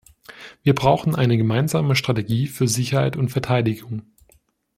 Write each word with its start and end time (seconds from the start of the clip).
Wir 0.63 0.73
brauchen 0.73 1.13
eine 1.13 1.37
gemeinsame 1.37 1.95
Strategie 1.95 2.47
für 2.47 2.67
Sicherheit 2.67 3.15
und 3.17 3.29
Verteidigung. 3.29 4.01